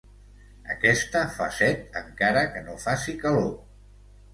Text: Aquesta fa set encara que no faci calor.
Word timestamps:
Aquesta 0.75 1.21
fa 1.37 1.49
set 1.59 2.01
encara 2.03 2.45
que 2.57 2.67
no 2.71 2.83
faci 2.89 3.19
calor. 3.25 3.51